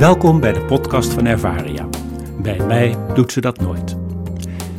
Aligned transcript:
Welkom 0.00 0.40
bij 0.40 0.52
de 0.52 0.64
podcast 0.64 1.12
van 1.12 1.26
Ervaria. 1.26 1.88
Bij 2.42 2.58
mij 2.58 2.96
doet 3.14 3.32
ze 3.32 3.40
dat 3.40 3.60
nooit. 3.60 3.96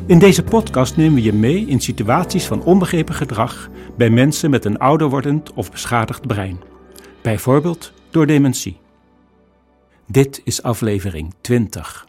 In 0.06 0.20
deze 0.20 0.44
podcast 0.44 0.98
nemen 0.98 1.14
we 1.14 1.22
je 1.22 1.34
mee 1.34 1.66
in 1.66 1.82
situaties 1.82 2.46
van 2.46 2.64
onbegrepen 2.64 3.16
gedrag 3.16 3.70
bij 3.98 4.10
mensen 4.10 4.50
met 4.50 4.66
een 4.66 4.78
ouder 4.78 5.10
wordend 5.10 5.54
of 5.54 5.72
beschadigd 5.72 6.28
brein. 6.28 6.62
Bijvoorbeeld 7.22 7.94
door 8.10 8.26
dementie. 8.26 8.80
Dit 10.08 10.42
is 10.44 10.64
aflevering 10.64 11.34
20. 11.42 12.08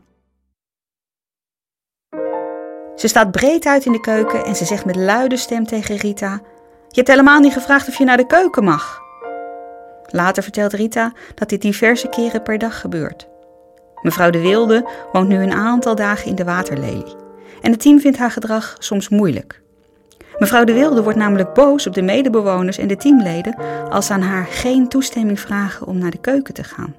Ze 2.97 3.09
staat 3.09 3.31
breed 3.31 3.67
uit 3.67 3.87
in 3.87 3.93
de 3.93 4.01
keuken 4.01 4.45
en 4.45 4.57
ze 4.57 4.65
zegt 4.65 4.85
met 4.85 4.97
luide 4.97 5.37
stem 5.37 5.67
tegen 5.67 5.97
Rita: 5.97 6.41
Je 6.89 6.97
hebt 6.97 7.09
helemaal 7.09 7.41
niet 7.41 7.53
gevraagd 7.53 7.89
of 7.89 7.99
je 7.99 8.05
naar 8.05 8.17
de 8.17 8.27
keuken 8.27 8.65
mag. 8.65 9.02
Later 10.13 10.43
vertelt 10.43 10.73
Rita 10.73 11.13
dat 11.35 11.49
dit 11.49 11.63
diverse 11.63 12.09
keren 12.09 12.43
per 12.43 12.59
dag 12.59 12.81
gebeurt. 12.81 13.29
Mevrouw 14.03 14.31
de 14.31 14.41
Wilde 14.41 14.89
woont 15.13 15.29
nu 15.29 15.37
een 15.37 15.53
aantal 15.53 15.95
dagen 15.95 16.29
in 16.29 16.35
de 16.35 16.45
waterlelie. 16.45 17.17
En 17.61 17.71
het 17.71 17.81
team 17.81 18.01
vindt 18.01 18.19
haar 18.19 18.31
gedrag 18.31 18.77
soms 18.79 19.09
moeilijk. 19.09 19.61
Mevrouw 20.39 20.65
de 20.65 20.73
Wilde 20.73 21.03
wordt 21.03 21.19
namelijk 21.19 21.55
boos 21.55 21.87
op 21.87 21.95
de 21.95 22.03
medebewoners 22.03 22.79
en 22.79 22.89
de 22.89 22.97
teamleden 22.97 23.57
als 23.89 24.07
ze 24.07 24.13
aan 24.13 24.21
haar 24.21 24.47
geen 24.47 24.89
toestemming 24.89 25.41
vragen 25.41 25.87
om 25.87 25.99
naar 25.99 26.11
de 26.11 26.21
keuken 26.21 26.55
te 26.55 26.65
gaan. 26.65 26.95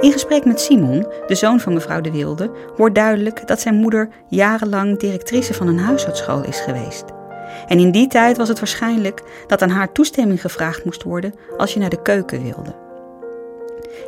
In 0.00 0.12
gesprek 0.12 0.44
met 0.44 0.60
Simon, 0.60 1.06
de 1.26 1.34
zoon 1.34 1.60
van 1.60 1.72
mevrouw 1.72 2.00
de 2.00 2.10
Wilde, 2.10 2.50
wordt 2.76 2.94
duidelijk 2.94 3.46
dat 3.46 3.60
zijn 3.60 3.74
moeder 3.74 4.08
jarenlang 4.28 4.98
directrice 4.98 5.54
van 5.54 5.68
een 5.68 5.78
huishoudschool 5.78 6.44
is 6.44 6.60
geweest. 6.60 7.13
En 7.66 7.78
in 7.78 7.90
die 7.90 8.06
tijd 8.06 8.36
was 8.36 8.48
het 8.48 8.58
waarschijnlijk 8.58 9.22
dat 9.46 9.62
aan 9.62 9.70
haar 9.70 9.92
toestemming 9.92 10.40
gevraagd 10.40 10.84
moest 10.84 11.02
worden 11.02 11.34
als 11.56 11.72
je 11.72 11.80
naar 11.80 11.90
de 11.90 12.02
keuken 12.02 12.42
wilde. 12.42 12.74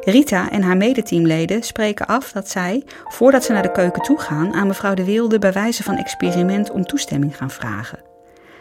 Rita 0.04 0.50
en 0.50 0.62
haar 0.62 0.76
medeteamleden 0.76 1.62
spreken 1.62 2.06
af 2.06 2.32
dat 2.32 2.48
zij, 2.48 2.82
voordat 3.04 3.44
ze 3.44 3.52
naar 3.52 3.62
de 3.62 3.72
keuken 3.72 4.02
toe 4.02 4.20
gaan, 4.20 4.54
aan 4.54 4.66
mevrouw 4.66 4.94
de 4.94 5.04
Wilde 5.04 5.38
bij 5.38 5.52
wijze 5.52 5.82
van 5.82 5.96
experiment 5.96 6.70
om 6.70 6.84
toestemming 6.84 7.36
gaan 7.36 7.50
vragen. 7.50 7.98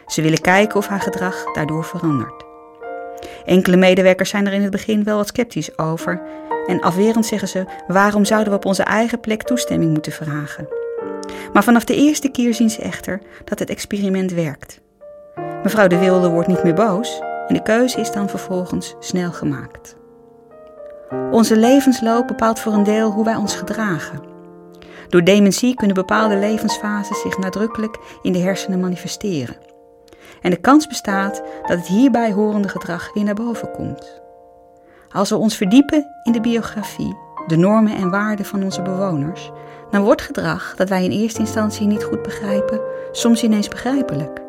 Ze 0.07 0.21
willen 0.21 0.41
kijken 0.41 0.77
of 0.77 0.87
haar 0.87 1.01
gedrag 1.01 1.53
daardoor 1.53 1.83
verandert. 1.83 2.45
Enkele 3.45 3.77
medewerkers 3.77 4.29
zijn 4.29 4.47
er 4.47 4.53
in 4.53 4.61
het 4.61 4.71
begin 4.71 5.03
wel 5.03 5.17
wat 5.17 5.27
sceptisch 5.27 5.77
over 5.77 6.21
en 6.67 6.81
afwerend 6.81 7.25
zeggen 7.25 7.47
ze: 7.47 7.65
waarom 7.87 8.25
zouden 8.25 8.51
we 8.51 8.57
op 8.57 8.65
onze 8.65 8.83
eigen 8.83 9.19
plek 9.19 9.43
toestemming 9.43 9.91
moeten 9.91 10.11
vragen? 10.11 10.84
Maar 11.53 11.63
vanaf 11.63 11.83
de 11.83 11.95
eerste 11.95 12.29
keer 12.29 12.53
zien 12.53 12.69
ze 12.69 12.81
echter 12.81 13.21
dat 13.43 13.59
het 13.59 13.69
experiment 13.69 14.31
werkt. 14.31 14.81
Mevrouw 15.63 15.87
de 15.87 15.97
Wilde 15.97 16.29
wordt 16.29 16.47
niet 16.47 16.63
meer 16.63 16.73
boos 16.73 17.21
en 17.47 17.53
de 17.53 17.61
keuze 17.61 17.99
is 17.99 18.11
dan 18.11 18.29
vervolgens 18.29 18.95
snel 18.99 19.31
gemaakt. 19.31 19.95
Onze 21.31 21.57
levensloop 21.57 22.27
bepaalt 22.27 22.59
voor 22.59 22.73
een 22.73 22.83
deel 22.83 23.11
hoe 23.11 23.25
wij 23.25 23.35
ons 23.35 23.55
gedragen. 23.55 24.19
Door 25.09 25.23
dementie 25.23 25.75
kunnen 25.75 25.95
bepaalde 25.95 26.37
levensfases 26.37 27.21
zich 27.21 27.37
nadrukkelijk 27.37 27.97
in 28.21 28.31
de 28.31 28.39
hersenen 28.39 28.79
manifesteren. 28.79 29.57
En 30.41 30.49
de 30.49 30.57
kans 30.57 30.87
bestaat 30.87 31.43
dat 31.61 31.77
het 31.77 31.87
hierbij 31.87 32.31
horende 32.31 32.69
gedrag 32.69 33.13
weer 33.13 33.23
naar 33.23 33.33
boven 33.33 33.71
komt. 33.71 34.21
Als 35.11 35.29
we 35.29 35.35
ons 35.35 35.55
verdiepen 35.55 36.07
in 36.23 36.31
de 36.31 36.41
biografie, 36.41 37.17
de 37.47 37.55
normen 37.55 37.95
en 37.95 38.09
waarden 38.09 38.45
van 38.45 38.63
onze 38.63 38.81
bewoners, 38.81 39.51
dan 39.91 40.03
wordt 40.03 40.21
gedrag 40.21 40.75
dat 40.75 40.89
wij 40.89 41.03
in 41.03 41.11
eerste 41.11 41.39
instantie 41.39 41.87
niet 41.87 42.03
goed 42.03 42.21
begrijpen, 42.21 42.81
soms 43.11 43.43
ineens 43.43 43.67
begrijpelijk. 43.67 44.41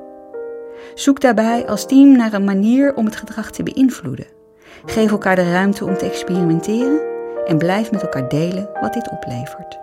Zoek 0.95 1.21
daarbij 1.21 1.67
als 1.67 1.87
team 1.87 2.17
naar 2.17 2.33
een 2.33 2.45
manier 2.45 2.95
om 2.95 3.05
het 3.05 3.17
gedrag 3.17 3.51
te 3.51 3.63
beïnvloeden. 3.63 4.27
Geef 4.87 5.11
elkaar 5.11 5.37
de 5.37 5.51
ruimte 5.51 5.85
om 5.85 5.97
te 5.97 6.05
experimenteren 6.05 7.01
en 7.47 7.59
blijf 7.59 7.91
met 7.91 8.03
elkaar 8.03 8.29
delen 8.29 8.69
wat 8.81 8.93
dit 8.93 9.11
oplevert. 9.11 9.79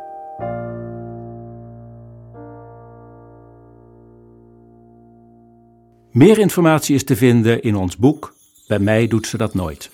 Meer 6.11 6.39
informatie 6.39 6.95
is 6.95 7.03
te 7.03 7.15
vinden 7.15 7.61
in 7.61 7.75
ons 7.75 7.97
boek 7.97 8.33
Bij 8.67 8.79
mij 8.79 9.07
doet 9.07 9.27
ze 9.27 9.37
dat 9.37 9.53
nooit. 9.53 9.91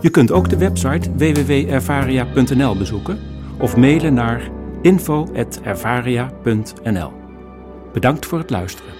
Je 0.00 0.10
kunt 0.10 0.32
ook 0.32 0.48
de 0.48 0.56
website 0.56 1.10
www.ervaria.nl 1.16 2.76
bezoeken 2.76 3.18
of 3.58 3.76
mailen 3.76 4.14
naar 4.14 4.50
info.ervaria.nl. 4.82 7.12
Bedankt 7.92 8.26
voor 8.26 8.38
het 8.38 8.50
luisteren. 8.50 8.92